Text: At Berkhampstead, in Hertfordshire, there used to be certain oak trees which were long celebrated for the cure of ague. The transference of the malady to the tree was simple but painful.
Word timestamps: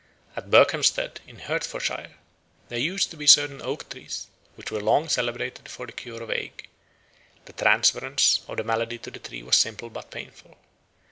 At 0.35 0.49
Berkhampstead, 0.49 1.19
in 1.27 1.37
Hertfordshire, 1.37 2.15
there 2.69 2.79
used 2.79 3.11
to 3.11 3.17
be 3.17 3.27
certain 3.27 3.61
oak 3.61 3.87
trees 3.87 4.25
which 4.55 4.71
were 4.71 4.81
long 4.81 5.07
celebrated 5.07 5.69
for 5.69 5.85
the 5.85 5.91
cure 5.91 6.23
of 6.23 6.31
ague. 6.31 6.67
The 7.45 7.53
transference 7.53 8.39
of 8.47 8.57
the 8.57 8.63
malady 8.63 8.97
to 8.97 9.11
the 9.11 9.19
tree 9.19 9.43
was 9.43 9.57
simple 9.57 9.91
but 9.91 10.09
painful. 10.09 10.57